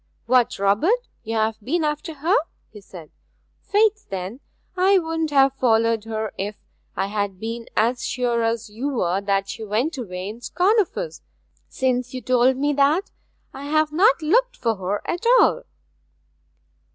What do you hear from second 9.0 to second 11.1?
that she went away in scorn of